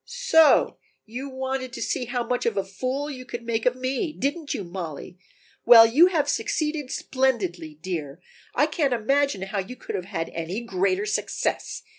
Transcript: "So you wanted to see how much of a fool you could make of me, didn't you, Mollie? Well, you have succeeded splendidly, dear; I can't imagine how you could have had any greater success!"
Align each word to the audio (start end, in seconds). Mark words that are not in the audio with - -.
"So 0.03 0.79
you 1.05 1.29
wanted 1.29 1.73
to 1.73 1.81
see 1.83 2.05
how 2.05 2.23
much 2.25 2.47
of 2.47 2.57
a 2.57 2.63
fool 2.63 3.07
you 3.07 3.23
could 3.23 3.43
make 3.45 3.67
of 3.67 3.75
me, 3.75 4.13
didn't 4.13 4.51
you, 4.51 4.63
Mollie? 4.63 5.19
Well, 5.63 5.85
you 5.85 6.07
have 6.07 6.27
succeeded 6.27 6.89
splendidly, 6.89 7.75
dear; 7.83 8.19
I 8.55 8.65
can't 8.65 8.95
imagine 8.95 9.43
how 9.43 9.59
you 9.59 9.75
could 9.75 9.93
have 9.93 10.05
had 10.05 10.29
any 10.29 10.61
greater 10.61 11.05
success!" 11.05 11.83